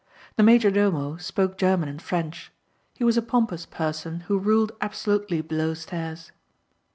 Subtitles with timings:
[0.35, 2.51] The major domo spoke German and French.
[2.95, 6.31] He was a pompous person who ruled absolutely below stairs.